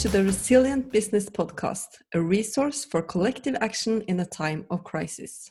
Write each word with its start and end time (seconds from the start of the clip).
to 0.00 0.08
the 0.08 0.24
Resilient 0.24 0.90
Business 0.90 1.28
Podcast, 1.28 1.98
a 2.14 2.22
resource 2.22 2.86
for 2.86 3.02
collective 3.02 3.54
action 3.60 4.00
in 4.08 4.18
a 4.18 4.24
time 4.24 4.64
of 4.70 4.82
crisis. 4.82 5.50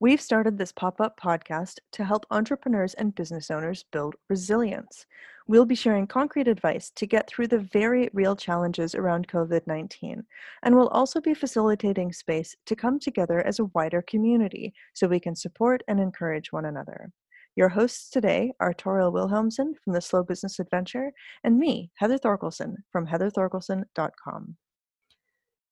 We've 0.00 0.20
started 0.20 0.58
this 0.58 0.72
pop 0.72 1.00
up 1.00 1.16
podcast 1.16 1.78
to 1.92 2.04
help 2.04 2.26
entrepreneurs 2.32 2.94
and 2.94 3.14
business 3.14 3.48
owners 3.52 3.84
build 3.92 4.16
resilience. 4.28 5.06
We'll 5.46 5.64
be 5.64 5.76
sharing 5.76 6.08
concrete 6.08 6.48
advice 6.48 6.90
to 6.96 7.06
get 7.06 7.28
through 7.28 7.46
the 7.46 7.60
very 7.60 8.10
real 8.12 8.34
challenges 8.34 8.96
around 8.96 9.28
COVID 9.28 9.64
19, 9.64 10.24
and 10.64 10.74
we'll 10.74 10.88
also 10.88 11.20
be 11.20 11.32
facilitating 11.32 12.12
space 12.12 12.56
to 12.66 12.74
come 12.74 12.98
together 12.98 13.46
as 13.46 13.60
a 13.60 13.66
wider 13.66 14.02
community 14.02 14.74
so 14.92 15.06
we 15.06 15.20
can 15.20 15.36
support 15.36 15.84
and 15.86 16.00
encourage 16.00 16.50
one 16.50 16.64
another. 16.64 17.12
Your 17.56 17.70
hosts 17.70 18.10
today 18.10 18.52
are 18.60 18.74
Toril 18.74 19.14
Wilhelmsen 19.14 19.72
from 19.82 19.94
the 19.94 20.02
Slow 20.02 20.22
Business 20.22 20.58
Adventure 20.58 21.10
and 21.42 21.58
me, 21.58 21.90
Heather 21.94 22.18
Thorkelson 22.18 22.74
from 22.92 23.06
heatherthorkelson.com. 23.06 24.56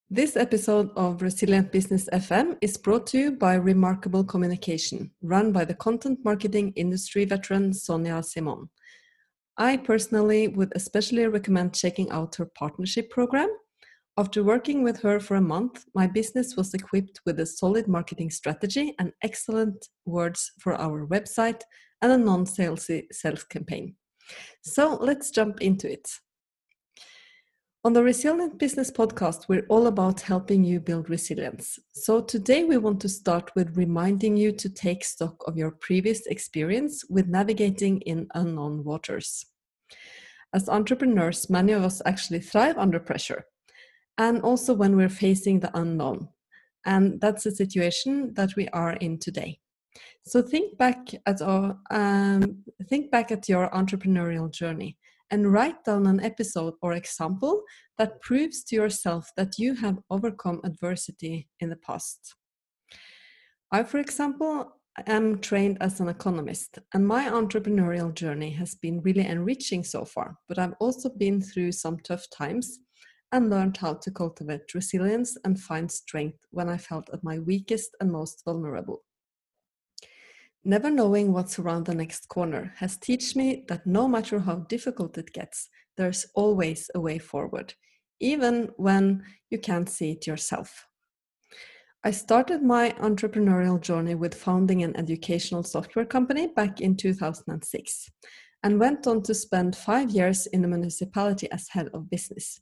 This 0.08 0.34
episode 0.34 0.88
of 0.96 1.20
Resilient 1.20 1.72
Business 1.72 2.08
FM 2.10 2.56
is 2.62 2.78
brought 2.78 3.06
to 3.08 3.18
you 3.18 3.32
by 3.32 3.56
Remarkable 3.56 4.24
Communication, 4.24 5.10
run 5.20 5.52
by 5.52 5.66
the 5.66 5.74
content 5.74 6.20
marketing 6.24 6.72
industry 6.74 7.26
veteran 7.26 7.74
Sonia 7.74 8.22
Simone. 8.22 8.70
I 9.58 9.76
personally 9.76 10.48
would 10.48 10.72
especially 10.74 11.26
recommend 11.26 11.74
checking 11.74 12.10
out 12.10 12.36
her 12.36 12.46
partnership 12.46 13.10
program 13.10 13.54
after 14.16 14.44
working 14.44 14.84
with 14.84 15.00
her 15.02 15.18
for 15.18 15.34
a 15.34 15.40
month, 15.40 15.86
my 15.92 16.06
business 16.06 16.56
was 16.56 16.72
equipped 16.72 17.20
with 17.26 17.40
a 17.40 17.46
solid 17.46 17.88
marketing 17.88 18.30
strategy 18.30 18.94
and 19.00 19.12
excellent 19.22 19.88
words 20.06 20.52
for 20.60 20.74
our 20.74 21.04
website 21.06 21.62
and 22.00 22.12
a 22.12 22.18
non 22.18 22.44
salesy 22.44 23.06
sales 23.10 23.42
campaign. 23.42 23.96
So 24.62 24.96
let's 25.00 25.30
jump 25.30 25.60
into 25.60 25.90
it. 25.90 26.08
On 27.82 27.92
the 27.92 28.04
Resilient 28.04 28.56
Business 28.56 28.90
Podcast, 28.90 29.48
we're 29.48 29.66
all 29.68 29.88
about 29.88 30.20
helping 30.20 30.62
you 30.62 30.78
build 30.78 31.10
resilience. 31.10 31.78
So 31.92 32.22
today 32.22 32.62
we 32.62 32.78
want 32.78 33.00
to 33.00 33.08
start 33.08 33.50
with 33.56 33.76
reminding 33.76 34.36
you 34.36 34.52
to 34.52 34.70
take 34.70 35.04
stock 35.04 35.42
of 35.48 35.58
your 35.58 35.72
previous 35.72 36.24
experience 36.26 37.04
with 37.10 37.26
navigating 37.26 38.00
in 38.02 38.28
unknown 38.34 38.84
waters. 38.84 39.44
As 40.54 40.68
entrepreneurs, 40.68 41.50
many 41.50 41.72
of 41.72 41.82
us 41.82 42.00
actually 42.06 42.40
thrive 42.40 42.78
under 42.78 43.00
pressure 43.00 43.44
and 44.18 44.40
also 44.42 44.74
when 44.74 44.96
we're 44.96 45.08
facing 45.08 45.60
the 45.60 45.76
unknown. 45.78 46.28
And 46.86 47.20
that's 47.20 47.44
the 47.44 47.50
situation 47.50 48.34
that 48.34 48.54
we 48.56 48.68
are 48.68 48.92
in 48.94 49.18
today. 49.18 49.58
So 50.26 50.42
think 50.42 50.76
back 50.78 50.98
at 51.26 51.40
um, 51.42 52.64
think 52.88 53.10
back 53.10 53.30
at 53.30 53.48
your 53.48 53.70
entrepreneurial 53.70 54.50
journey 54.50 54.96
and 55.30 55.52
write 55.52 55.84
down 55.84 56.06
an 56.06 56.20
episode 56.20 56.74
or 56.82 56.92
example 56.94 57.62
that 57.98 58.20
proves 58.20 58.64
to 58.64 58.76
yourself 58.76 59.30
that 59.36 59.58
you 59.58 59.74
have 59.74 59.98
overcome 60.10 60.60
adversity 60.64 61.48
in 61.60 61.70
the 61.70 61.76
past. 61.76 62.34
I, 63.72 63.82
for 63.82 63.98
example, 63.98 64.72
am 65.06 65.40
trained 65.40 65.78
as 65.80 66.00
an 66.00 66.08
economist, 66.08 66.78
and 66.92 67.06
my 67.06 67.24
entrepreneurial 67.28 68.14
journey 68.14 68.50
has 68.50 68.74
been 68.76 69.02
really 69.02 69.26
enriching 69.26 69.82
so 69.82 70.04
far. 70.04 70.36
But 70.48 70.58
I've 70.58 70.74
also 70.80 71.08
been 71.08 71.40
through 71.40 71.72
some 71.72 71.98
tough 71.98 72.24
times 72.30 72.78
and 73.34 73.50
learned 73.50 73.76
how 73.76 73.92
to 73.92 74.12
cultivate 74.12 74.72
resilience 74.74 75.36
and 75.44 75.60
find 75.60 75.90
strength 75.90 76.38
when 76.52 76.68
I 76.68 76.78
felt 76.78 77.10
at 77.12 77.24
my 77.24 77.40
weakest 77.40 77.90
and 78.00 78.12
most 78.12 78.42
vulnerable. 78.44 79.02
Never 80.64 80.88
knowing 80.88 81.32
what's 81.32 81.58
around 81.58 81.84
the 81.84 81.96
next 81.96 82.28
corner 82.28 82.72
has 82.76 82.96
taught 82.96 83.34
me 83.34 83.64
that 83.66 83.86
no 83.86 84.06
matter 84.06 84.38
how 84.38 84.58
difficult 84.68 85.18
it 85.18 85.32
gets, 85.32 85.68
there's 85.96 86.26
always 86.36 86.88
a 86.94 87.00
way 87.00 87.18
forward, 87.18 87.74
even 88.20 88.70
when 88.76 89.24
you 89.50 89.58
can't 89.58 89.90
see 89.90 90.12
it 90.12 90.28
yourself. 90.28 90.86
I 92.04 92.12
started 92.12 92.62
my 92.62 92.90
entrepreneurial 93.00 93.80
journey 93.80 94.14
with 94.14 94.34
founding 94.34 94.84
an 94.84 94.96
educational 94.96 95.64
software 95.64 96.06
company 96.06 96.46
back 96.54 96.80
in 96.80 96.96
2006 96.96 98.10
and 98.62 98.78
went 98.78 99.08
on 99.08 99.22
to 99.22 99.34
spend 99.34 99.74
five 99.74 100.10
years 100.10 100.46
in 100.46 100.62
the 100.62 100.68
municipality 100.68 101.50
as 101.50 101.68
head 101.68 101.88
of 101.92 102.08
business. 102.08 102.60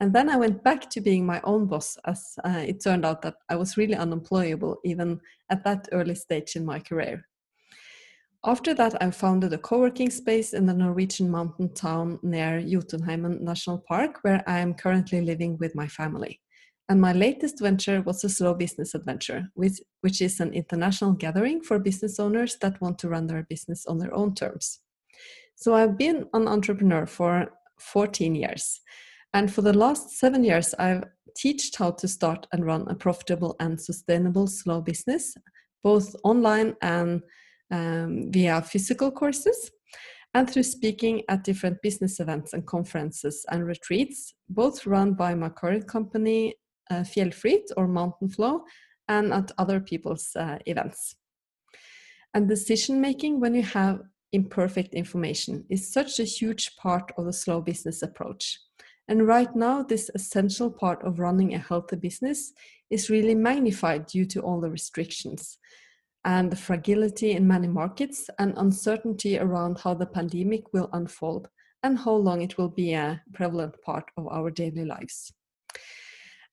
And 0.00 0.14
then 0.14 0.30
I 0.30 0.36
went 0.36 0.64
back 0.64 0.88
to 0.90 1.00
being 1.00 1.26
my 1.26 1.42
own 1.44 1.66
boss, 1.66 1.98
as 2.06 2.34
uh, 2.42 2.64
it 2.66 2.82
turned 2.82 3.04
out 3.04 3.20
that 3.22 3.34
I 3.50 3.56
was 3.56 3.76
really 3.76 3.94
unemployable 3.94 4.78
even 4.82 5.20
at 5.50 5.62
that 5.64 5.88
early 5.92 6.14
stage 6.14 6.56
in 6.56 6.64
my 6.64 6.80
career. 6.80 7.26
After 8.42 8.72
that, 8.72 9.02
I 9.02 9.10
founded 9.10 9.52
a 9.52 9.58
co 9.58 9.80
working 9.80 10.08
space 10.08 10.54
in 10.54 10.64
the 10.64 10.72
Norwegian 10.72 11.30
mountain 11.30 11.74
town 11.74 12.18
near 12.22 12.62
Jotunheimen 12.62 13.42
National 13.42 13.84
Park, 13.86 14.20
where 14.22 14.42
I 14.46 14.60
am 14.60 14.72
currently 14.72 15.20
living 15.20 15.58
with 15.58 15.74
my 15.74 15.86
family. 15.86 16.40
And 16.88 16.98
my 16.98 17.12
latest 17.12 17.60
venture 17.60 18.00
was 18.00 18.24
a 18.24 18.30
slow 18.30 18.54
business 18.54 18.94
adventure, 18.94 19.50
which, 19.54 19.80
which 20.00 20.22
is 20.22 20.40
an 20.40 20.54
international 20.54 21.12
gathering 21.12 21.60
for 21.60 21.78
business 21.78 22.18
owners 22.18 22.56
that 22.62 22.80
want 22.80 22.98
to 23.00 23.08
run 23.10 23.26
their 23.26 23.46
business 23.50 23.84
on 23.84 23.98
their 23.98 24.12
own 24.14 24.34
terms. 24.34 24.80
So 25.54 25.74
I've 25.74 25.98
been 25.98 26.26
an 26.32 26.48
entrepreneur 26.48 27.04
for 27.06 27.52
14 27.78 28.34
years. 28.34 28.80
And 29.32 29.52
for 29.52 29.62
the 29.62 29.72
last 29.72 30.18
seven 30.18 30.44
years, 30.44 30.74
I've 30.78 31.04
taught 31.40 31.62
how 31.78 31.92
to 31.92 32.08
start 32.08 32.46
and 32.52 32.66
run 32.66 32.88
a 32.88 32.94
profitable 32.94 33.56
and 33.60 33.80
sustainable 33.80 34.46
slow 34.46 34.80
business, 34.80 35.34
both 35.82 36.14
online 36.24 36.74
and 36.82 37.22
um, 37.70 38.32
via 38.32 38.60
physical 38.62 39.10
courses, 39.10 39.70
and 40.34 40.48
through 40.48 40.64
speaking 40.64 41.22
at 41.28 41.44
different 41.44 41.80
business 41.82 42.20
events 42.20 42.52
and 42.52 42.66
conferences 42.66 43.44
and 43.50 43.66
retreats, 43.66 44.34
both 44.48 44.86
run 44.86 45.14
by 45.14 45.34
my 45.34 45.48
current 45.48 45.86
company, 45.86 46.54
uh, 46.90 47.02
Fjellflyt 47.02 47.66
or 47.76 47.86
Mountain 47.88 48.28
Flow, 48.30 48.62
and 49.08 49.32
at 49.32 49.50
other 49.58 49.80
people's 49.80 50.30
uh, 50.36 50.58
events. 50.66 51.16
And 52.34 52.48
decision 52.48 53.00
making 53.00 53.40
when 53.40 53.54
you 53.54 53.62
have 53.62 54.02
imperfect 54.32 54.94
information 54.94 55.64
is 55.68 55.92
such 55.92 56.20
a 56.20 56.24
huge 56.24 56.76
part 56.76 57.10
of 57.18 57.24
the 57.24 57.32
slow 57.32 57.60
business 57.60 58.02
approach. 58.02 58.58
And 59.10 59.26
right 59.26 59.54
now, 59.56 59.82
this 59.82 60.08
essential 60.14 60.70
part 60.70 61.02
of 61.02 61.18
running 61.18 61.52
a 61.52 61.58
healthy 61.58 61.96
business 61.96 62.52
is 62.90 63.10
really 63.10 63.34
magnified 63.34 64.06
due 64.06 64.24
to 64.26 64.40
all 64.40 64.60
the 64.60 64.70
restrictions 64.70 65.58
and 66.24 66.48
the 66.48 66.56
fragility 66.56 67.32
in 67.32 67.48
many 67.48 67.66
markets 67.66 68.30
and 68.38 68.54
uncertainty 68.56 69.36
around 69.36 69.80
how 69.80 69.94
the 69.94 70.06
pandemic 70.06 70.72
will 70.72 70.88
unfold 70.92 71.48
and 71.82 71.98
how 71.98 72.12
long 72.12 72.40
it 72.40 72.56
will 72.56 72.68
be 72.68 72.92
a 72.92 73.20
prevalent 73.32 73.74
part 73.82 74.04
of 74.16 74.28
our 74.28 74.48
daily 74.48 74.84
lives. 74.84 75.32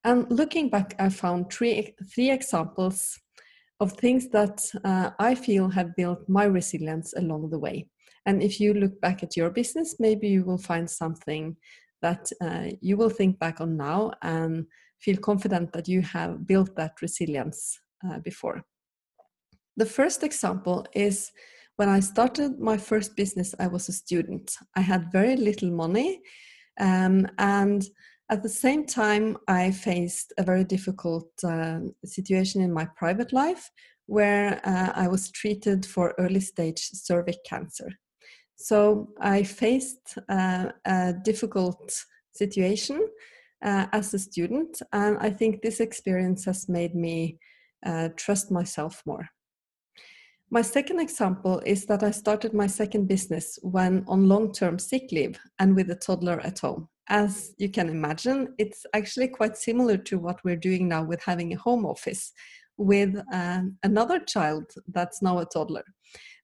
And 0.03 0.25
looking 0.31 0.69
back, 0.72 0.95
I 0.97 1.09
found 1.09 1.53
three, 1.53 1.94
three 2.12 2.31
examples 2.31 3.19
of 3.79 3.91
things 3.91 4.29
that 4.29 4.66
uh, 4.84 5.12
I 5.19 5.35
feel 5.35 5.69
have 5.69 5.95
built 5.95 6.28
my 6.28 6.45
resilience 6.45 7.13
along 7.13 7.51
the 7.51 7.59
way. 7.59 7.88
And 8.25 8.41
if 8.41 8.59
you 8.59 8.74
look 8.74 9.00
back 9.00 9.22
at 9.22 9.38
your 9.38 9.51
business, 9.51 9.97
maybe 10.00 10.28
you 10.28 10.44
will 10.44 10.57
find 10.57 10.89
something 10.89 11.56
that 12.02 12.30
uh, 12.41 12.66
you 12.81 12.97
will 12.97 13.09
think 13.09 13.40
back 13.40 13.62
on 13.62 13.78
now 13.78 14.12
and 14.22 14.66
feel 15.00 15.18
confident 15.18 15.74
that 15.74 15.88
you 15.88 16.02
have 16.02 16.46
built 16.46 16.75
that 16.75 17.02
resilience 17.02 17.80
uh, 18.08 18.19
before. 18.19 18.63
The 19.78 19.85
first 19.85 20.24
example 20.24 20.86
is 20.94 21.31
when 21.75 21.90
I 21.90 22.00
started 22.00 22.59
my 22.59 22.78
first 22.78 23.16
business, 23.16 23.53
I 23.59 23.68
was 23.68 23.90
a 23.90 23.94
student. 23.94 24.56
I 24.75 24.81
had 24.81 25.12
very 25.12 25.36
little 25.36 25.69
money, 25.69 26.22
um, 26.80 27.28
and 27.38 27.84
at 28.30 28.44
the 28.44 28.50
same 28.50 28.86
time, 28.86 29.38
I 29.47 29.72
faced 29.72 30.34
a 30.38 30.44
very 30.44 30.63
difficult 30.63 31.30
uh, 31.44 31.80
situation 32.03 32.62
in 32.62 32.74
my 32.74 32.86
private 32.97 33.31
life 33.31 33.69
where 34.07 34.59
uh, 34.66 34.92
I 34.95 35.07
was 35.07 35.31
treated 35.31 35.86
for 35.86 36.16
early 36.18 36.39
stage 36.39 36.80
cervix 36.80 37.38
cancer. 37.45 37.89
So 38.57 39.09
I 39.21 39.44
faced 39.44 40.18
uh, 40.27 40.71
a 40.86 41.13
difficult 41.24 41.94
situation 42.33 43.07
uh, 43.63 43.86
as 43.94 44.13
a 44.13 44.19
student, 44.19 44.81
and 44.92 45.18
I 45.19 45.30
think 45.30 45.62
this 45.62 45.80
experience 45.80 46.45
has 46.45 46.68
made 46.68 46.95
me 46.95 47.38
uh, 47.86 48.09
trust 48.18 48.51
myself 48.51 49.01
more. 49.06 49.30
My 50.50 50.62
second 50.62 51.00
example 51.00 51.62
is 51.65 51.86
that 51.86 52.04
I 52.04 52.12
started 52.12 52.54
my 52.54 52.68
second 52.68 53.07
business 53.07 53.59
when 53.62 54.04
on 54.07 54.27
long 54.27 54.51
term 54.51 54.80
sick 54.80 55.12
leave 55.12 55.38
and 55.60 55.75
with 55.75 55.92
a 55.92 55.95
toddler 55.95 56.39
at 56.39 56.60
home. 56.60 56.88
As 57.10 57.53
you 57.57 57.69
can 57.69 57.89
imagine, 57.89 58.53
it's 58.57 58.86
actually 58.94 59.27
quite 59.27 59.56
similar 59.57 59.98
to 59.98 60.18
what 60.18 60.44
we're 60.44 60.56
doing 60.56 60.88
now 60.88 61.03
with 61.03 61.21
having 61.21 61.53
a 61.53 61.57
home 61.57 61.86
office 61.86 62.31
with 62.77 63.18
uh, 63.33 63.62
another 63.83 64.19
child 64.19 64.65
that's 64.88 65.21
now 65.21 65.39
a 65.39 65.45
toddler. 65.45 65.83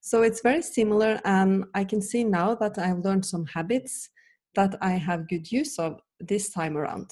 So 0.06 0.22
it's 0.22 0.42
very 0.42 0.62
similar, 0.62 1.22
and 1.24 1.64
I 1.74 1.86
can 1.86 2.02
see 2.02 2.26
now 2.26 2.56
that 2.56 2.78
I've 2.78 3.06
learned 3.06 3.26
some 3.26 3.46
habits 3.46 4.10
that 4.54 4.76
I 4.82 4.92
have 4.92 5.30
good 5.30 5.50
use 5.50 5.80
of 5.80 6.02
this 6.20 6.50
time 6.50 6.76
around. 6.78 7.10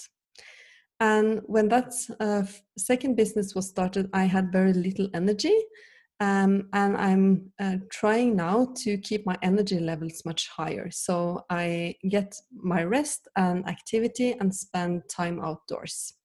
And 0.99 1.41
when 1.45 1.69
that 1.69 1.93
uh, 2.19 2.43
second 2.77 3.15
business 3.15 3.55
was 3.55 3.69
started, 3.69 4.09
I 4.13 4.25
had 4.25 4.51
very 4.51 4.73
little 4.73 5.07
energy, 5.13 5.57
Um, 6.21 6.69
and 6.71 6.95
I'm 6.97 7.51
uh, 7.59 7.77
trying 7.89 8.35
now 8.35 8.73
to 8.83 8.97
keep 8.97 9.25
my 9.25 9.37
energy 9.41 9.79
levels 9.79 10.21
much 10.23 10.49
higher. 10.57 10.91
So 10.91 11.45
I 11.49 11.95
get 12.15 12.35
my 12.51 12.83
rest 12.83 13.27
and 13.35 13.67
activity 13.67 14.35
and 14.39 14.53
spend 14.53 15.01
time 15.09 15.39
outdoors. 15.41 16.20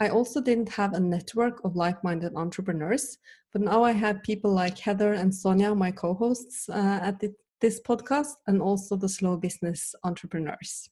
I 0.00 0.10
also 0.10 0.40
didn't 0.40 0.68
have 0.70 0.94
a 0.94 1.00
network 1.00 1.64
of 1.64 1.74
like 1.74 2.04
minded 2.04 2.34
entrepreneurs, 2.36 3.18
but 3.52 3.62
now 3.62 3.82
I 3.82 3.92
have 3.92 4.22
people 4.22 4.52
like 4.52 4.78
Heather 4.78 5.14
and 5.14 5.34
Sonia, 5.34 5.74
my 5.74 5.90
co 5.90 6.14
hosts 6.14 6.68
uh, 6.68 7.00
at 7.02 7.18
the, 7.18 7.34
this 7.60 7.80
podcast, 7.80 8.34
and 8.46 8.62
also 8.62 8.94
the 8.96 9.08
slow 9.08 9.36
business 9.36 9.94
entrepreneurs. 10.04 10.88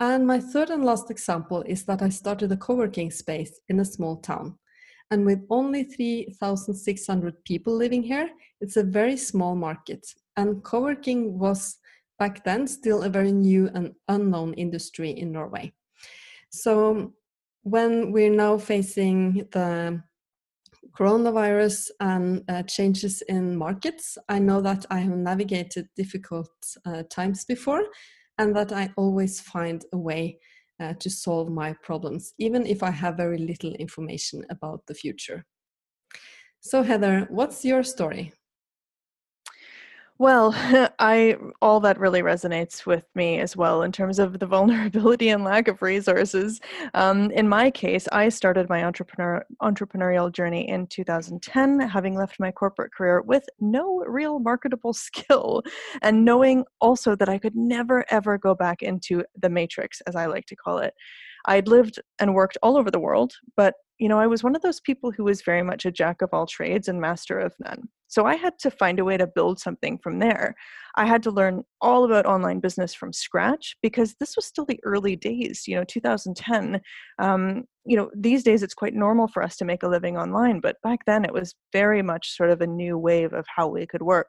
And 0.00 0.26
my 0.26 0.40
third 0.40 0.70
and 0.70 0.84
last 0.84 1.10
example 1.10 1.62
is 1.66 1.84
that 1.84 2.02
I 2.02 2.08
started 2.08 2.50
a 2.52 2.56
co 2.56 2.74
working 2.74 3.10
space 3.10 3.60
in 3.68 3.80
a 3.80 3.84
small 3.84 4.16
town. 4.16 4.58
And 5.12 5.24
with 5.24 5.46
only 5.48 5.84
3,600 5.84 7.44
people 7.44 7.74
living 7.74 8.02
here, 8.02 8.28
it's 8.60 8.76
a 8.76 8.82
very 8.82 9.16
small 9.16 9.54
market. 9.54 10.04
And 10.36 10.62
co 10.64 10.80
working 10.80 11.38
was 11.38 11.78
back 12.18 12.42
then 12.44 12.66
still 12.66 13.02
a 13.02 13.08
very 13.08 13.30
new 13.30 13.70
and 13.74 13.94
unknown 14.08 14.54
industry 14.54 15.10
in 15.10 15.30
Norway. 15.30 15.72
So 16.50 17.12
when 17.66 18.12
we're 18.12 18.30
now 18.30 18.56
facing 18.56 19.48
the 19.50 20.00
coronavirus 20.96 21.90
and 21.98 22.44
uh, 22.48 22.62
changes 22.62 23.22
in 23.22 23.56
markets, 23.56 24.16
I 24.28 24.38
know 24.38 24.60
that 24.60 24.86
I 24.88 25.00
have 25.00 25.16
navigated 25.16 25.88
difficult 25.96 26.52
uh, 26.84 27.02
times 27.10 27.44
before 27.44 27.82
and 28.38 28.54
that 28.54 28.70
I 28.72 28.92
always 28.96 29.40
find 29.40 29.84
a 29.92 29.98
way 29.98 30.38
uh, 30.78 30.92
to 31.00 31.10
solve 31.10 31.50
my 31.50 31.72
problems, 31.82 32.34
even 32.38 32.64
if 32.66 32.84
I 32.84 32.92
have 32.92 33.16
very 33.16 33.38
little 33.38 33.72
information 33.72 34.46
about 34.48 34.86
the 34.86 34.94
future. 34.94 35.44
So, 36.60 36.84
Heather, 36.84 37.26
what's 37.30 37.64
your 37.64 37.82
story? 37.82 38.32
Well, 40.18 40.54
I 40.98 41.36
all 41.60 41.80
that 41.80 41.98
really 41.98 42.22
resonates 42.22 42.86
with 42.86 43.04
me 43.14 43.38
as 43.38 43.56
well 43.56 43.82
in 43.82 43.92
terms 43.92 44.18
of 44.18 44.38
the 44.38 44.46
vulnerability 44.46 45.28
and 45.28 45.44
lack 45.44 45.68
of 45.68 45.82
resources. 45.82 46.60
Um, 46.94 47.30
in 47.32 47.48
my 47.48 47.70
case, 47.70 48.08
I 48.12 48.30
started 48.30 48.68
my 48.68 48.84
entrepreneur 48.84 49.44
entrepreneurial 49.62 50.32
journey 50.32 50.68
in 50.68 50.86
2010, 50.86 51.80
having 51.80 52.14
left 52.14 52.40
my 52.40 52.50
corporate 52.50 52.92
career 52.94 53.20
with 53.22 53.44
no 53.60 54.04
real 54.06 54.38
marketable 54.38 54.92
skill, 55.06 55.62
and 56.02 56.24
knowing 56.24 56.64
also 56.80 57.14
that 57.16 57.28
I 57.28 57.38
could 57.38 57.54
never 57.56 58.04
ever 58.10 58.38
go 58.38 58.54
back 58.54 58.82
into 58.82 59.22
the 59.40 59.50
matrix, 59.50 60.00
as 60.06 60.16
I 60.16 60.26
like 60.26 60.46
to 60.46 60.56
call 60.56 60.78
it. 60.78 60.94
I'd 61.46 61.68
lived 61.68 62.00
and 62.18 62.34
worked 62.34 62.58
all 62.62 62.76
over 62.76 62.90
the 62.90 62.98
world, 62.98 63.34
but 63.56 63.74
you 63.98 64.08
know, 64.08 64.18
I 64.18 64.26
was 64.26 64.44
one 64.44 64.54
of 64.54 64.62
those 64.62 64.80
people 64.80 65.10
who 65.10 65.24
was 65.24 65.42
very 65.42 65.62
much 65.62 65.84
a 65.84 65.90
jack 65.90 66.22
of 66.22 66.30
all 66.32 66.46
trades 66.46 66.88
and 66.88 67.00
master 67.00 67.38
of 67.38 67.54
none. 67.64 67.88
So 68.08 68.24
I 68.24 68.36
had 68.36 68.58
to 68.60 68.70
find 68.70 68.98
a 68.98 69.04
way 69.04 69.16
to 69.16 69.26
build 69.26 69.58
something 69.58 69.98
from 69.98 70.18
there. 70.18 70.54
I 70.96 71.06
had 71.06 71.22
to 71.24 71.30
learn 71.30 71.64
all 71.80 72.04
about 72.04 72.26
online 72.26 72.60
business 72.60 72.94
from 72.94 73.12
scratch 73.12 73.76
because 73.82 74.14
this 74.20 74.36
was 74.36 74.44
still 74.44 74.64
the 74.64 74.80
early 74.84 75.16
days, 75.16 75.64
you 75.66 75.74
know, 75.74 75.84
2010. 75.84 76.80
Um, 77.18 77.64
you 77.84 77.96
know, 77.96 78.10
these 78.14 78.42
days 78.44 78.62
it's 78.62 78.74
quite 78.74 78.94
normal 78.94 79.28
for 79.28 79.42
us 79.42 79.56
to 79.56 79.64
make 79.64 79.82
a 79.82 79.88
living 79.88 80.16
online, 80.16 80.60
but 80.60 80.76
back 80.82 81.00
then 81.06 81.24
it 81.24 81.32
was 81.32 81.54
very 81.72 82.02
much 82.02 82.36
sort 82.36 82.50
of 82.50 82.60
a 82.60 82.66
new 82.66 82.96
wave 82.98 83.32
of 83.32 83.46
how 83.54 83.66
we 83.66 83.86
could 83.86 84.02
work. 84.02 84.28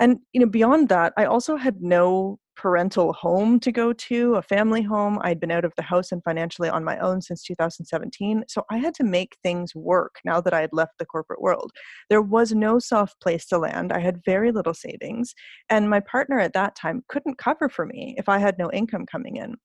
And 0.00 0.18
you 0.32 0.40
know, 0.40 0.48
beyond 0.48 0.88
that, 0.88 1.12
I 1.16 1.26
also 1.26 1.56
had 1.56 1.82
no 1.82 2.38
parental 2.56 3.12
home 3.12 3.58
to 3.60 3.72
go 3.72 3.92
to, 3.92 4.34
a 4.34 4.42
family 4.42 4.82
home. 4.82 5.18
I'd 5.22 5.40
been 5.40 5.50
out 5.50 5.64
of 5.64 5.72
the 5.76 5.82
house 5.82 6.12
and 6.12 6.22
financially 6.22 6.68
on 6.68 6.84
my 6.84 6.98
own 6.98 7.22
since 7.22 7.42
2017. 7.42 8.44
So 8.48 8.64
I 8.70 8.78
had 8.78 8.94
to 8.94 9.04
make 9.04 9.36
things 9.42 9.74
work 9.74 10.16
now 10.24 10.40
that 10.40 10.54
I 10.54 10.60
had 10.60 10.72
left 10.72 10.98
the 10.98 11.06
corporate 11.06 11.40
world. 11.40 11.72
There 12.10 12.22
was 12.22 12.52
no 12.52 12.78
soft 12.78 13.20
place 13.20 13.46
to 13.46 13.58
land. 13.58 13.92
I 13.92 14.00
had 14.00 14.22
very 14.24 14.52
little 14.52 14.74
savings. 14.74 15.34
And 15.70 15.88
my 15.88 16.00
partner 16.00 16.38
at 16.40 16.52
that 16.54 16.76
time 16.76 17.04
couldn't 17.08 17.38
cover 17.38 17.68
for 17.68 17.86
me 17.86 18.14
if 18.18 18.28
I 18.28 18.38
had 18.38 18.58
no 18.58 18.70
income 18.70 19.06
coming 19.06 19.36
in. 19.36 19.56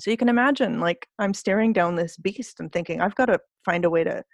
So 0.00 0.10
you 0.10 0.16
can 0.16 0.30
imagine, 0.30 0.80
like, 0.80 1.06
I'm 1.18 1.34
staring 1.34 1.72
down 1.72 1.96
this 1.96 2.16
beast 2.16 2.58
and 2.58 2.72
thinking, 2.72 3.00
I've 3.00 3.14
got 3.16 3.26
to 3.26 3.38
find 3.64 3.84
a 3.84 3.90
way 3.90 4.04
to 4.04 4.24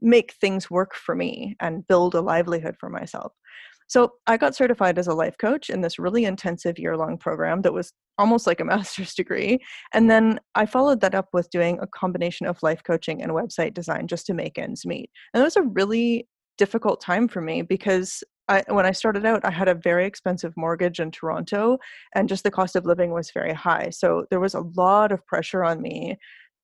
make 0.00 0.34
things 0.34 0.70
work 0.70 0.94
for 0.94 1.14
me 1.14 1.56
and 1.60 1.86
build 1.86 2.14
a 2.14 2.20
livelihood 2.20 2.76
for 2.78 2.88
myself. 2.88 3.32
So 3.86 4.14
I 4.26 4.36
got 4.36 4.54
certified 4.54 4.98
as 4.98 5.06
a 5.06 5.14
life 5.14 5.36
coach 5.38 5.70
in 5.70 5.80
this 5.80 5.98
really 5.98 6.24
intensive 6.24 6.78
year 6.78 6.96
long 6.96 7.18
program 7.18 7.62
that 7.62 7.72
was 7.72 7.92
almost 8.18 8.46
like 8.46 8.60
a 8.60 8.64
master's 8.74 9.14
degree. 9.14 9.58
And 9.92 10.10
then 10.10 10.40
I 10.54 10.66
followed 10.66 11.00
that 11.00 11.14
up 11.14 11.28
with 11.32 11.50
doing 11.50 11.78
a 11.80 11.86
combination 11.86 12.46
of 12.46 12.62
life 12.62 12.82
coaching 12.82 13.22
and 13.22 13.32
website 13.32 13.74
design 13.74 14.06
just 14.06 14.26
to 14.26 14.34
make 14.34 14.58
ends 14.58 14.86
meet. 14.86 15.10
And 15.32 15.40
it 15.40 15.44
was 15.44 15.56
a 15.56 15.62
really 15.62 16.28
difficult 16.56 17.00
time 17.00 17.28
for 17.28 17.40
me 17.40 17.62
because 17.62 18.22
I, 18.48 18.62
when 18.68 18.84
I 18.84 18.92
started 18.92 19.24
out, 19.24 19.44
I 19.44 19.50
had 19.50 19.68
a 19.68 19.74
very 19.74 20.04
expensive 20.04 20.52
mortgage 20.56 21.00
in 21.00 21.10
Toronto, 21.10 21.78
and 22.14 22.28
just 22.28 22.44
the 22.44 22.50
cost 22.50 22.76
of 22.76 22.84
living 22.84 23.10
was 23.10 23.30
very 23.30 23.54
high. 23.54 23.88
So 23.90 24.26
there 24.30 24.40
was 24.40 24.54
a 24.54 24.64
lot 24.76 25.12
of 25.12 25.24
pressure 25.26 25.64
on 25.64 25.80
me 25.80 26.18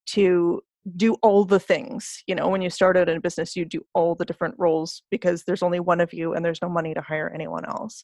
to 0.09 0.61
do 0.97 1.15
all 1.23 1.45
the 1.45 1.61
things 1.61 2.23
you 2.27 2.35
know 2.35 2.49
when 2.49 2.63
you 2.63 2.71
start 2.71 2.97
out 2.97 3.09
in 3.09 3.17
a 3.17 3.21
business 3.21 3.55
you 3.55 3.65
do 3.65 3.83
all 3.95 4.15
the 4.15 4.25
different 4.25 4.55
roles 4.59 5.03
because 5.11 5.45
there's 5.45 5.63
only 5.63 5.81
one 5.81 6.01
of 6.01 6.13
you 6.13 6.33
and 6.33 6.45
there's 6.45 6.63
no 6.63 6.69
money 6.69 6.95
to 6.95 7.03
hire 7.03 7.31
anyone 7.35 7.65
else. 7.67 8.03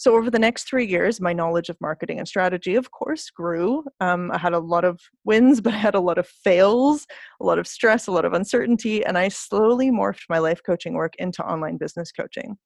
So 0.00 0.14
over 0.14 0.30
the 0.30 0.38
next 0.38 0.68
three 0.68 0.86
years 0.86 1.20
my 1.20 1.32
knowledge 1.32 1.68
of 1.68 1.76
marketing 1.80 2.18
and 2.18 2.26
strategy 2.26 2.76
of 2.76 2.90
course 2.90 3.28
grew. 3.30 3.84
Um, 4.00 4.30
i 4.32 4.38
had 4.38 4.54
a 4.54 4.58
lot 4.58 4.84
of 4.84 5.00
wins 5.24 5.60
but 5.64 5.74
i 5.74 5.76
had 5.76 5.94
a 5.94 6.00
lot 6.00 6.18
of 6.18 6.26
fails 6.26 7.06
a 7.42 7.44
lot 7.44 7.58
of 7.58 7.66
stress 7.66 8.06
a 8.06 8.12
lot 8.12 8.24
of 8.24 8.32
uncertainty 8.32 9.04
and 9.04 9.18
i 9.18 9.28
slowly 9.28 9.90
morphed 9.90 10.24
my 10.30 10.38
life 10.38 10.60
coaching 10.64 10.94
work 10.94 11.14
into 11.18 11.42
online 11.44 11.76
business 11.76 12.10
coaching. 12.12 12.56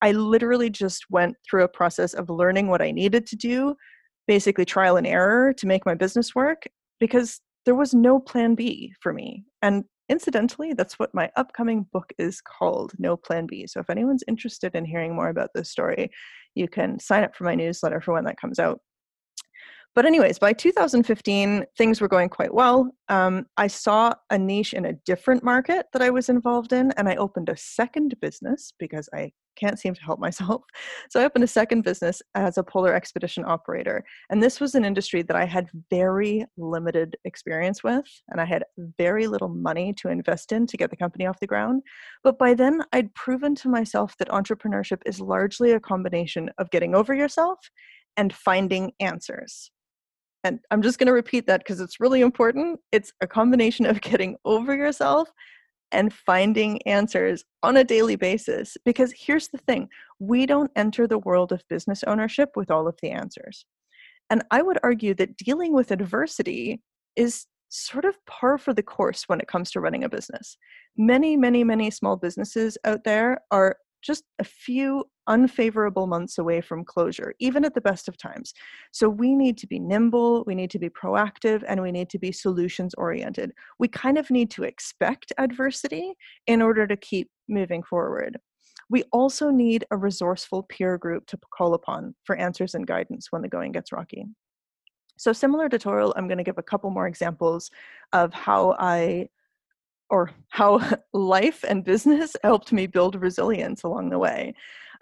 I 0.00 0.12
literally 0.12 0.70
just 0.70 1.06
went 1.10 1.34
through 1.44 1.64
a 1.64 1.68
process 1.68 2.14
of 2.14 2.30
learning 2.30 2.66
what 2.68 2.82
i 2.82 2.90
needed 2.90 3.26
to 3.28 3.36
do 3.36 3.76
basically 4.26 4.64
trial 4.64 4.96
and 4.96 5.06
error 5.06 5.52
to 5.54 5.66
make 5.66 5.86
my 5.86 5.94
business 5.94 6.34
work 6.34 6.64
because 7.00 7.40
there 7.68 7.74
was 7.74 7.92
no 7.92 8.18
plan 8.18 8.54
B 8.54 8.94
for 8.98 9.12
me. 9.12 9.44
And 9.60 9.84
incidentally, 10.08 10.72
that's 10.72 10.98
what 10.98 11.12
my 11.12 11.30
upcoming 11.36 11.84
book 11.92 12.10
is 12.18 12.40
called 12.40 12.94
No 12.98 13.14
Plan 13.14 13.44
B. 13.44 13.66
So 13.66 13.78
if 13.80 13.90
anyone's 13.90 14.24
interested 14.26 14.74
in 14.74 14.86
hearing 14.86 15.14
more 15.14 15.28
about 15.28 15.50
this 15.54 15.70
story, 15.70 16.10
you 16.54 16.66
can 16.66 16.98
sign 16.98 17.24
up 17.24 17.36
for 17.36 17.44
my 17.44 17.54
newsletter 17.54 18.00
for 18.00 18.14
when 18.14 18.24
that 18.24 18.40
comes 18.40 18.58
out. 18.58 18.80
But, 19.98 20.06
anyways, 20.06 20.38
by 20.38 20.52
2015, 20.52 21.66
things 21.76 22.00
were 22.00 22.06
going 22.06 22.28
quite 22.28 22.54
well. 22.54 22.88
Um, 23.08 23.46
I 23.56 23.66
saw 23.66 24.14
a 24.30 24.38
niche 24.38 24.72
in 24.72 24.84
a 24.84 24.92
different 24.92 25.42
market 25.42 25.86
that 25.92 26.02
I 26.02 26.10
was 26.10 26.28
involved 26.28 26.72
in, 26.72 26.92
and 26.92 27.08
I 27.08 27.16
opened 27.16 27.48
a 27.48 27.56
second 27.56 28.14
business 28.20 28.72
because 28.78 29.08
I 29.12 29.32
can't 29.56 29.76
seem 29.76 29.94
to 29.94 30.04
help 30.04 30.20
myself. 30.26 30.62
So, 31.10 31.20
I 31.20 31.24
opened 31.24 31.42
a 31.42 31.48
second 31.48 31.82
business 31.82 32.22
as 32.36 32.58
a 32.58 32.62
polar 32.62 32.94
expedition 32.94 33.44
operator. 33.44 34.04
And 34.30 34.40
this 34.40 34.60
was 34.60 34.76
an 34.76 34.84
industry 34.84 35.22
that 35.22 35.34
I 35.34 35.46
had 35.46 35.66
very 35.90 36.44
limited 36.56 37.16
experience 37.24 37.82
with, 37.82 38.06
and 38.28 38.40
I 38.40 38.44
had 38.44 38.62
very 38.98 39.26
little 39.26 39.48
money 39.48 39.92
to 39.94 40.10
invest 40.10 40.52
in 40.52 40.68
to 40.68 40.76
get 40.76 40.90
the 40.90 40.96
company 40.96 41.26
off 41.26 41.40
the 41.40 41.48
ground. 41.48 41.82
But 42.22 42.38
by 42.38 42.54
then, 42.54 42.82
I'd 42.92 43.12
proven 43.14 43.56
to 43.56 43.68
myself 43.68 44.16
that 44.18 44.28
entrepreneurship 44.28 45.00
is 45.06 45.20
largely 45.20 45.72
a 45.72 45.80
combination 45.80 46.50
of 46.56 46.70
getting 46.70 46.94
over 46.94 47.14
yourself 47.14 47.58
and 48.16 48.32
finding 48.32 48.92
answers 49.00 49.72
and 50.44 50.60
I'm 50.70 50.82
just 50.82 50.98
going 50.98 51.06
to 51.08 51.12
repeat 51.12 51.46
that 51.46 51.60
because 51.60 51.80
it's 51.80 52.00
really 52.00 52.20
important. 52.20 52.80
It's 52.92 53.12
a 53.20 53.26
combination 53.26 53.86
of 53.86 54.00
getting 54.00 54.36
over 54.44 54.74
yourself 54.74 55.30
and 55.90 56.12
finding 56.12 56.82
answers 56.82 57.44
on 57.62 57.76
a 57.76 57.84
daily 57.84 58.16
basis. 58.16 58.76
Because 58.84 59.12
here's 59.16 59.48
the 59.48 59.58
thing 59.58 59.88
we 60.18 60.46
don't 60.46 60.70
enter 60.76 61.06
the 61.06 61.18
world 61.18 61.52
of 61.52 61.66
business 61.68 62.04
ownership 62.04 62.50
with 62.56 62.70
all 62.70 62.86
of 62.86 62.96
the 63.02 63.10
answers. 63.10 63.64
And 64.30 64.44
I 64.50 64.62
would 64.62 64.78
argue 64.82 65.14
that 65.14 65.36
dealing 65.36 65.72
with 65.72 65.90
adversity 65.90 66.82
is 67.16 67.46
sort 67.70 68.04
of 68.04 68.14
par 68.26 68.58
for 68.58 68.72
the 68.72 68.82
course 68.82 69.24
when 69.26 69.40
it 69.40 69.48
comes 69.48 69.70
to 69.70 69.80
running 69.80 70.04
a 70.04 70.08
business. 70.08 70.56
Many, 70.96 71.36
many, 71.36 71.64
many 71.64 71.90
small 71.90 72.16
businesses 72.16 72.78
out 72.84 73.04
there 73.04 73.40
are 73.50 73.76
just 74.02 74.24
a 74.38 74.44
few 74.44 75.04
unfavorable 75.28 76.06
months 76.06 76.38
away 76.38 76.60
from 76.60 76.84
closure, 76.84 77.34
even 77.38 77.64
at 77.64 77.74
the 77.74 77.80
best 77.80 78.08
of 78.08 78.16
times. 78.16 78.52
So 78.90 79.08
we 79.08 79.34
need 79.34 79.56
to 79.58 79.66
be 79.66 79.78
nimble, 79.78 80.42
we 80.46 80.54
need 80.54 80.70
to 80.70 80.78
be 80.78 80.88
proactive, 80.88 81.62
and 81.68 81.80
we 81.80 81.92
need 81.92 82.10
to 82.10 82.18
be 82.18 82.32
solutions 82.32 82.94
oriented. 82.94 83.52
We 83.78 83.88
kind 83.88 84.18
of 84.18 84.30
need 84.30 84.50
to 84.52 84.64
expect 84.64 85.32
adversity 85.38 86.14
in 86.46 86.60
order 86.60 86.86
to 86.86 86.96
keep 86.96 87.30
moving 87.48 87.82
forward. 87.82 88.38
We 88.90 89.04
also 89.12 89.50
need 89.50 89.84
a 89.90 89.96
resourceful 89.96 90.64
peer 90.64 90.96
group 90.96 91.26
to 91.26 91.38
call 91.56 91.74
upon 91.74 92.14
for 92.24 92.36
answers 92.36 92.74
and 92.74 92.86
guidance 92.86 93.28
when 93.30 93.42
the 93.42 93.48
going 93.48 93.72
gets 93.72 93.92
rocky. 93.92 94.24
So, 95.18 95.32
similar 95.32 95.68
to 95.68 95.78
Toril, 95.78 96.12
I'm 96.16 96.28
going 96.28 96.38
to 96.38 96.44
give 96.44 96.58
a 96.58 96.62
couple 96.62 96.90
more 96.90 97.06
examples 97.06 97.70
of 98.12 98.32
how 98.32 98.76
I 98.78 99.28
or 100.10 100.30
how 100.48 100.80
life 101.12 101.64
and 101.68 101.84
business 101.84 102.36
helped 102.42 102.72
me 102.72 102.86
build 102.86 103.20
resilience 103.20 103.82
along 103.82 104.10
the 104.10 104.18
way. 104.18 104.54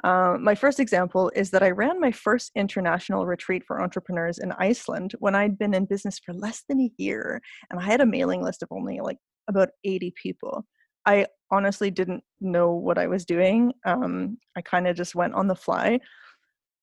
Uh, 0.04 0.36
my 0.38 0.54
first 0.54 0.78
example 0.78 1.30
is 1.34 1.50
that 1.50 1.62
I 1.62 1.70
ran 1.70 2.00
my 2.00 2.12
first 2.12 2.52
international 2.54 3.26
retreat 3.26 3.64
for 3.66 3.80
entrepreneurs 3.80 4.38
in 4.38 4.52
Iceland 4.52 5.14
when 5.18 5.34
I'd 5.34 5.58
been 5.58 5.74
in 5.74 5.86
business 5.86 6.18
for 6.18 6.34
less 6.34 6.64
than 6.68 6.80
a 6.80 6.90
year, 6.98 7.40
and 7.70 7.80
I 7.80 7.84
had 7.84 8.00
a 8.00 8.06
mailing 8.06 8.42
list 8.42 8.62
of 8.62 8.68
only 8.70 9.00
like 9.00 9.18
about 9.48 9.70
80 9.84 10.12
people. 10.20 10.64
I 11.06 11.26
honestly 11.50 11.90
didn't 11.90 12.24
know 12.40 12.72
what 12.72 12.98
I 12.98 13.06
was 13.06 13.24
doing. 13.24 13.72
Um, 13.84 14.38
I 14.56 14.60
kind 14.60 14.88
of 14.88 14.96
just 14.96 15.14
went 15.14 15.34
on 15.34 15.46
the 15.46 15.54
fly. 15.54 16.00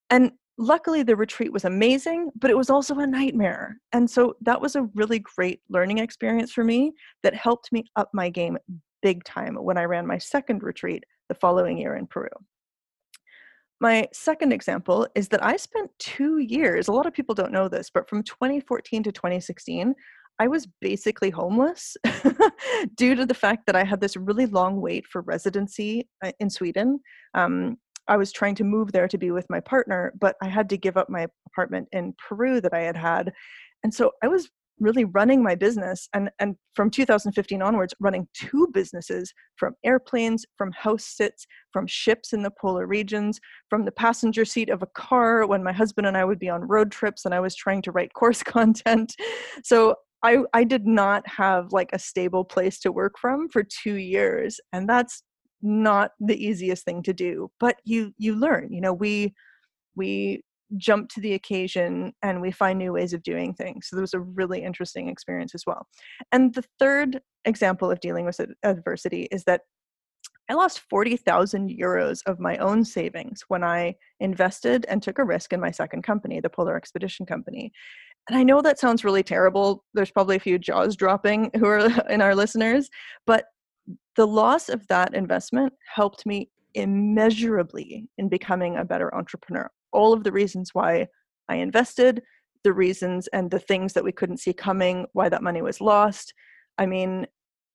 And 0.09 0.31
luckily, 0.57 1.03
the 1.03 1.15
retreat 1.15 1.51
was 1.51 1.65
amazing, 1.65 2.31
but 2.39 2.49
it 2.49 2.57
was 2.57 2.69
also 2.69 2.97
a 2.99 3.07
nightmare. 3.07 3.77
And 3.91 4.09
so 4.09 4.35
that 4.41 4.61
was 4.61 4.75
a 4.75 4.89
really 4.95 5.19
great 5.19 5.61
learning 5.69 5.97
experience 5.97 6.51
for 6.51 6.63
me 6.63 6.93
that 7.21 7.35
helped 7.35 7.71
me 7.71 7.83
up 7.95 8.09
my 8.13 8.29
game 8.29 8.57
big 9.01 9.23
time 9.25 9.55
when 9.55 9.77
I 9.77 9.83
ran 9.83 10.07
my 10.07 10.17
second 10.17 10.63
retreat 10.63 11.03
the 11.27 11.35
following 11.35 11.77
year 11.77 11.95
in 11.95 12.07
Peru. 12.07 12.29
My 13.83 14.07
second 14.13 14.53
example 14.53 15.09
is 15.13 15.27
that 15.27 15.43
I 15.43 15.57
spent 15.57 15.91
two 15.99 16.37
years, 16.37 16.87
a 16.87 16.93
lot 16.93 17.05
of 17.05 17.11
people 17.11 17.35
don't 17.35 17.51
know 17.51 17.67
this, 17.67 17.89
but 17.93 18.07
from 18.07 18.23
2014 18.23 19.03
to 19.03 19.11
2016, 19.11 19.93
I 20.39 20.47
was 20.47 20.69
basically 20.79 21.29
homeless 21.29 21.97
due 22.95 23.13
to 23.13 23.25
the 23.25 23.33
fact 23.33 23.65
that 23.65 23.75
I 23.75 23.83
had 23.83 23.99
this 23.99 24.15
really 24.15 24.45
long 24.45 24.79
wait 24.79 25.05
for 25.05 25.21
residency 25.23 26.07
uh, 26.23 26.31
in 26.39 26.49
Sweden. 26.49 27.01
Um, 27.33 27.75
I 28.07 28.15
was 28.15 28.31
trying 28.31 28.55
to 28.55 28.63
move 28.63 28.93
there 28.93 29.09
to 29.09 29.17
be 29.17 29.31
with 29.31 29.49
my 29.49 29.59
partner, 29.59 30.13
but 30.17 30.37
I 30.41 30.47
had 30.47 30.69
to 30.69 30.77
give 30.77 30.95
up 30.95 31.09
my 31.09 31.27
apartment 31.47 31.89
in 31.91 32.15
Peru 32.17 32.61
that 32.61 32.73
I 32.73 32.83
had 32.83 32.95
had. 32.95 33.33
And 33.83 33.93
so 33.93 34.13
I 34.23 34.29
was 34.29 34.49
really 34.79 35.05
running 35.05 35.43
my 35.43 35.55
business 35.55 36.09
and 36.13 36.29
and 36.39 36.55
from 36.75 36.89
2015 36.89 37.61
onwards 37.61 37.93
running 37.99 38.27
two 38.33 38.67
businesses 38.73 39.33
from 39.55 39.73
airplanes 39.83 40.45
from 40.57 40.71
house 40.71 41.05
sits 41.05 41.45
from 41.71 41.85
ships 41.87 42.33
in 42.33 42.43
the 42.43 42.51
polar 42.59 42.87
regions 42.87 43.39
from 43.69 43.85
the 43.85 43.91
passenger 43.91 44.45
seat 44.45 44.69
of 44.69 44.81
a 44.81 44.87
car 44.87 45.45
when 45.45 45.63
my 45.63 45.71
husband 45.71 46.07
and 46.07 46.17
I 46.17 46.25
would 46.25 46.39
be 46.39 46.49
on 46.49 46.61
road 46.61 46.91
trips 46.91 47.25
and 47.25 47.33
I 47.33 47.39
was 47.39 47.55
trying 47.55 47.81
to 47.83 47.91
write 47.91 48.13
course 48.15 48.43
content. 48.43 49.15
So 49.63 49.95
I, 50.23 50.39
I 50.53 50.63
did 50.63 50.87
not 50.87 51.27
have 51.27 51.73
like 51.73 51.89
a 51.91 51.99
stable 51.99 52.45
place 52.45 52.79
to 52.79 52.91
work 52.91 53.15
from 53.19 53.49
for 53.49 53.63
two 53.63 53.95
years 53.95 54.59
and 54.71 54.87
that's 54.87 55.23
not 55.61 56.11
the 56.19 56.45
easiest 56.45 56.83
thing 56.83 57.01
to 57.03 57.13
do 57.13 57.49
but 57.59 57.77
you 57.85 58.13
you 58.17 58.35
learn 58.35 58.67
you 58.71 58.81
know 58.81 58.91
we 58.91 59.33
we 59.95 60.43
jump 60.77 61.09
to 61.09 61.21
the 61.21 61.33
occasion 61.33 62.13
and 62.21 62.41
we 62.41 62.51
find 62.51 62.79
new 62.79 62.93
ways 62.93 63.13
of 63.13 63.23
doing 63.23 63.53
things 63.53 63.87
so 63.87 63.95
that 63.95 64.01
was 64.01 64.13
a 64.13 64.19
really 64.19 64.63
interesting 64.63 65.07
experience 65.07 65.53
as 65.53 65.63
well 65.65 65.87
and 66.31 66.53
the 66.53 66.63
third 66.79 67.21
example 67.45 67.91
of 67.91 67.99
dealing 67.99 68.25
with 68.25 68.39
adversity 68.63 69.27
is 69.31 69.43
that 69.43 69.61
I 70.49 70.55
lost 70.55 70.81
40,000 70.89 71.69
euros 71.69 72.19
of 72.25 72.39
my 72.39 72.57
own 72.57 72.83
savings 72.83 73.43
when 73.47 73.63
I 73.63 73.95
invested 74.19 74.85
and 74.89 75.01
took 75.01 75.17
a 75.17 75.23
risk 75.23 75.53
in 75.53 75.61
my 75.61 75.71
second 75.71 76.03
company, 76.03 76.41
the 76.41 76.49
Polar 76.49 76.75
Expedition 76.75 77.25
Company. 77.25 77.71
And 78.29 78.37
I 78.37 78.43
know 78.43 78.61
that 78.61 78.79
sounds 78.79 79.05
really 79.05 79.23
terrible. 79.23 79.83
There's 79.93 80.11
probably 80.11 80.35
a 80.35 80.41
few 80.41 80.59
jaws 80.59 80.95
dropping 80.95 81.51
who 81.55 81.65
are 81.65 81.87
in 82.09 82.21
our 82.21 82.35
listeners, 82.35 82.89
but 83.25 83.45
the 84.15 84.27
loss 84.27 84.69
of 84.69 84.85
that 84.87 85.13
investment 85.13 85.73
helped 85.93 86.25
me 86.25 86.49
immeasurably 86.73 88.09
in 88.17 88.29
becoming 88.29 88.77
a 88.77 88.85
better 88.85 89.13
entrepreneur. 89.15 89.69
All 89.93 90.13
of 90.13 90.23
the 90.23 90.31
reasons 90.31 90.71
why 90.73 91.07
I 91.49 91.55
invested, 91.55 92.21
the 92.63 92.73
reasons 92.73 93.27
and 93.27 93.51
the 93.51 93.59
things 93.59 93.93
that 93.93 94.03
we 94.03 94.11
couldn't 94.11 94.39
see 94.39 94.53
coming, 94.53 95.05
why 95.13 95.29
that 95.29 95.43
money 95.43 95.61
was 95.61 95.81
lost. 95.81 96.33
I 96.77 96.85
mean, 96.85 97.27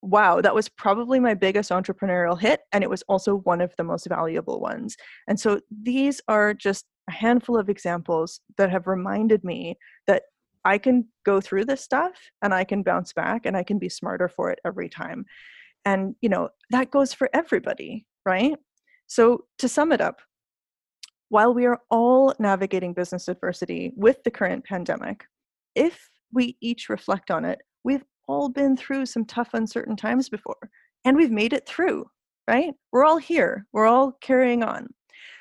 wow, 0.03 0.41
that 0.41 0.55
was 0.55 0.69
probably 0.69 1.21
my 1.21 1.35
biggest 1.35 1.71
entrepreneurial 1.71 2.41
hit. 2.41 2.61
And 2.73 2.85
it 2.85 2.91
was 2.91 3.03
also 3.09 3.37
one 3.37 3.61
of 3.61 3.75
the 3.77 3.85
most 3.85 4.07
valuable 4.07 4.61
ones. 4.61 4.97
And 5.27 5.39
so 5.39 5.61
these 5.71 6.21
are 6.29 6.55
just 6.55 6.85
a 7.09 7.13
handful 7.13 7.59
of 7.59 7.69
examples 7.69 8.41
that 8.57 8.71
have 8.71 8.87
reminded 8.87 9.45
me 9.45 9.77
that 10.07 10.25
I 10.65 10.79
can 10.79 11.07
go 11.25 11.41
through 11.41 11.65
this 11.65 11.83
stuff 11.83 12.13
and 12.43 12.53
I 12.53 12.65
can 12.65 12.83
bounce 12.83 13.13
back 13.13 13.47
and 13.47 13.57
I 13.57 13.63
can 13.63 13.79
be 13.79 13.89
smarter 13.89 14.29
for 14.29 14.51
it 14.51 14.59
every 14.65 14.89
time. 14.89 15.25
And, 15.85 16.15
you 16.21 16.29
know, 16.29 16.51
that 16.71 16.91
goes 16.91 17.13
for 17.13 17.31
everybody, 17.33 18.07
right? 18.27 18.57
So 19.07 19.45
to 19.59 19.69
sum 19.69 19.93
it 19.93 20.01
up, 20.01 20.21
while 21.29 21.53
we 21.53 21.67
are 21.67 21.81
all 21.91 22.35
navigating 22.39 22.93
business 22.93 23.29
adversity 23.29 23.93
with 23.97 24.23
the 24.25 24.31
current 24.31 24.65
pandemic, 24.65 25.25
if 25.75 26.11
we 26.33 26.57
each 26.61 26.89
reflect 26.89 27.31
on 27.31 27.45
it, 27.45 27.61
we've 27.85 28.05
all 28.27 28.49
been 28.49 28.77
through 28.77 29.07
some 29.07 29.25
tough, 29.25 29.51
uncertain 29.55 29.97
times 29.97 30.29
before, 30.29 30.71
and 31.05 31.17
we've 31.17 31.31
made 31.31 31.53
it 31.53 31.67
through, 31.67 32.07
right? 32.47 32.75
We're 32.93 33.05
all 33.05 33.19
here, 33.19 33.67
we're 33.73 33.87
all 33.87 34.13
carrying 34.21 34.63
on. 34.63 34.89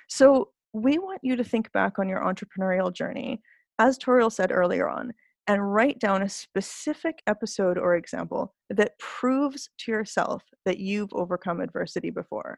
So, 0.07 0.49
we 0.73 0.99
want 0.99 1.21
you 1.23 1.35
to 1.35 1.43
think 1.43 1.71
back 1.71 1.97
on 1.97 2.07
your 2.07 2.21
entrepreneurial 2.21 2.93
journey 2.93 3.41
as 3.79 3.97
Toril 3.97 4.31
said 4.31 4.51
earlier 4.51 4.89
on, 4.89 5.13
and 5.47 5.73
write 5.73 5.99
down 5.99 6.23
a 6.23 6.29
specific 6.29 7.21
episode 7.27 7.77
or 7.77 7.95
example 7.95 8.53
that 8.69 8.97
proves 8.99 9.69
to 9.79 9.91
yourself 9.91 10.43
that 10.65 10.79
you've 10.79 11.13
overcome 11.13 11.61
adversity 11.61 12.09
before. 12.09 12.57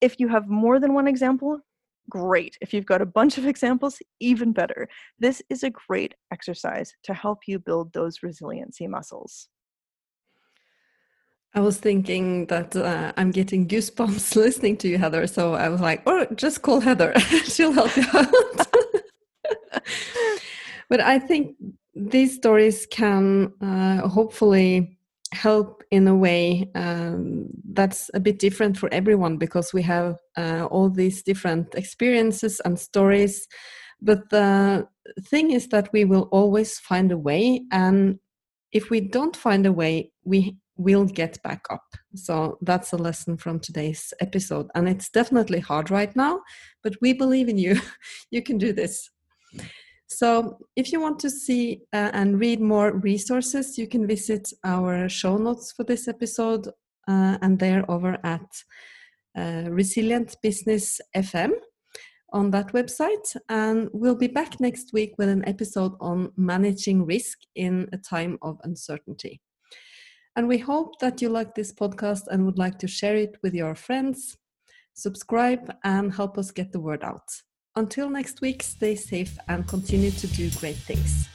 If 0.00 0.20
you 0.20 0.28
have 0.28 0.48
more 0.48 0.78
than 0.78 0.94
one 0.94 1.08
example, 1.08 1.60
great. 2.10 2.58
If 2.60 2.74
you've 2.74 2.86
got 2.92 3.00
a 3.00 3.06
bunch 3.06 3.38
of 3.38 3.46
examples, 3.46 4.02
even 4.18 4.52
better. 4.52 4.88
This 5.18 5.40
is 5.48 5.62
a 5.62 5.70
great 5.70 6.14
exercise 6.32 6.92
to 7.04 7.14
help 7.14 7.38
you 7.46 7.58
build 7.58 7.92
those 7.92 8.22
resiliency 8.22 8.86
muscles. 8.86 9.48
I 11.54 11.60
was 11.60 11.78
thinking 11.78 12.46
that 12.46 12.76
uh, 12.76 13.12
I'm 13.16 13.30
getting 13.32 13.66
goosebumps 13.66 14.36
listening 14.44 14.76
to 14.78 14.88
you, 14.88 14.98
Heather. 14.98 15.26
So 15.26 15.54
I 15.54 15.68
was 15.68 15.80
like, 15.80 16.02
oh, 16.06 16.26
just 16.34 16.62
call 16.62 16.80
Heather. 16.80 17.12
She'll 17.44 17.72
help 17.72 17.96
you 17.96 18.06
out. 18.12 18.26
but 20.88 21.00
I 21.00 21.18
think 21.18 21.56
these 21.94 22.36
stories 22.36 22.86
can 22.86 23.52
uh, 23.60 24.06
hopefully 24.08 24.99
help 25.32 25.82
in 25.90 26.08
a 26.08 26.14
way 26.14 26.68
um, 26.74 27.48
that's 27.72 28.10
a 28.14 28.20
bit 28.20 28.38
different 28.38 28.76
for 28.76 28.92
everyone 28.92 29.36
because 29.36 29.72
we 29.72 29.82
have 29.82 30.16
uh, 30.36 30.66
all 30.70 30.90
these 30.90 31.22
different 31.22 31.74
experiences 31.74 32.60
and 32.64 32.78
stories. 32.78 33.46
But 34.02 34.30
the 34.30 34.88
thing 35.28 35.50
is 35.50 35.68
that 35.68 35.90
we 35.92 36.04
will 36.04 36.28
always 36.32 36.78
find 36.78 37.12
a 37.12 37.18
way, 37.18 37.62
and 37.70 38.18
if 38.72 38.90
we 38.90 39.00
don't 39.00 39.36
find 39.36 39.66
a 39.66 39.72
way, 39.72 40.12
we 40.24 40.56
will 40.76 41.04
get 41.04 41.42
back 41.42 41.62
up. 41.70 41.84
So 42.14 42.56
that's 42.62 42.92
a 42.92 42.96
lesson 42.96 43.36
from 43.36 43.60
today's 43.60 44.14
episode. 44.20 44.68
And 44.74 44.88
it's 44.88 45.10
definitely 45.10 45.60
hard 45.60 45.90
right 45.90 46.14
now, 46.16 46.40
but 46.82 46.94
we 47.02 47.12
believe 47.12 47.48
in 47.48 47.58
you. 47.58 47.78
you 48.30 48.42
can 48.42 48.56
do 48.56 48.72
this. 48.72 49.10
So, 50.12 50.58
if 50.74 50.90
you 50.90 51.00
want 51.00 51.20
to 51.20 51.30
see 51.30 51.82
uh, 51.92 52.10
and 52.12 52.40
read 52.40 52.60
more 52.60 52.98
resources, 52.98 53.78
you 53.78 53.86
can 53.86 54.08
visit 54.08 54.52
our 54.64 55.08
show 55.08 55.36
notes 55.36 55.70
for 55.70 55.84
this 55.84 56.08
episode, 56.08 56.66
uh, 57.06 57.38
and 57.40 57.56
they're 57.56 57.88
over 57.88 58.18
at 58.24 58.48
uh, 59.38 59.70
Resilient 59.70 60.36
Business 60.42 61.00
FM 61.16 61.52
on 62.32 62.50
that 62.50 62.72
website. 62.72 63.36
And 63.48 63.88
we'll 63.92 64.16
be 64.16 64.26
back 64.26 64.58
next 64.58 64.92
week 64.92 65.14
with 65.16 65.28
an 65.28 65.46
episode 65.48 65.92
on 66.00 66.32
managing 66.36 67.06
risk 67.06 67.38
in 67.54 67.88
a 67.92 67.96
time 67.96 68.36
of 68.42 68.58
uncertainty. 68.64 69.40
And 70.34 70.48
we 70.48 70.58
hope 70.58 70.98
that 70.98 71.22
you 71.22 71.28
like 71.28 71.54
this 71.54 71.72
podcast 71.72 72.22
and 72.32 72.44
would 72.46 72.58
like 72.58 72.80
to 72.80 72.88
share 72.88 73.16
it 73.16 73.36
with 73.44 73.54
your 73.54 73.76
friends. 73.76 74.36
Subscribe 74.92 75.72
and 75.84 76.12
help 76.12 76.36
us 76.36 76.50
get 76.50 76.72
the 76.72 76.80
word 76.80 77.04
out. 77.04 77.30
Until 77.76 78.10
next 78.10 78.40
week, 78.40 78.64
stay 78.64 78.96
safe 78.96 79.38
and 79.46 79.66
continue 79.66 80.10
to 80.10 80.26
do 80.26 80.50
great 80.58 80.76
things. 80.76 81.28